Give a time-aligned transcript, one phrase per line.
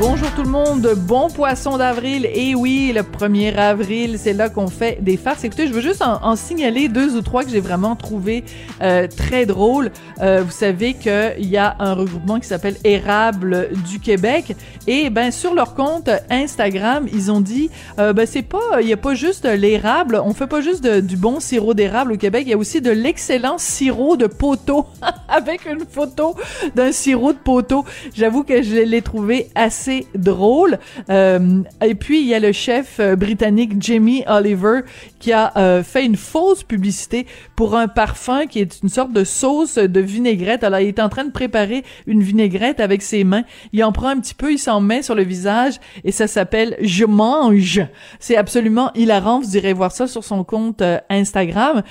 [0.00, 2.26] Bonjour tout le monde, bon poisson d'avril.
[2.32, 5.44] Et oui, le 1er avril, c'est là qu'on fait des farces.
[5.44, 8.42] Écoutez, je veux juste en, signaler deux ou trois que j'ai vraiment trouvé
[8.80, 9.90] euh, très drôles.
[10.22, 14.56] Euh, vous savez qu'il y a un regroupement qui s'appelle Érable du Québec.
[14.86, 18.94] Et ben sur leur compte Instagram, ils ont dit, euh, ben c'est pas, il y
[18.94, 22.50] a pas juste l'érable, on fait pas juste du bon sirop d'érable au Québec, il
[22.50, 24.86] y a aussi de l'excellent sirop de poteau
[25.40, 26.34] avec une photo
[26.74, 27.84] d'un sirop de poteau.
[28.14, 30.78] J'avoue que je l'ai trouvé assez drôle.
[31.08, 34.80] Euh, et puis, il y a le chef euh, britannique Jamie Oliver
[35.18, 39.24] qui a euh, fait une fausse publicité pour un parfum qui est une sorte de
[39.24, 40.64] sauce de vinaigrette.
[40.64, 43.44] Alors, il est en train de préparer une vinaigrette avec ses mains.
[43.72, 46.76] Il en prend un petit peu, il s'en met sur le visage et ça s'appelle
[46.80, 47.82] «Je mange».
[48.20, 49.40] C'est absolument hilarant.
[49.40, 51.82] Vous irez voir ça sur son compte Instagram.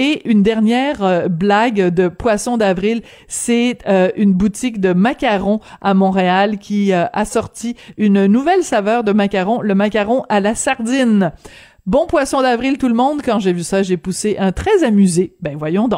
[0.00, 3.78] Et une dernière blague de poisson d'avril, c'est
[4.16, 9.74] une boutique de macarons à Montréal qui a sorti une nouvelle saveur de macaron, le
[9.74, 11.32] macaron à la sardine.
[11.84, 15.34] Bon poisson d'avril tout le monde, quand j'ai vu ça, j'ai poussé un très amusé.
[15.40, 15.96] Ben voyons donc.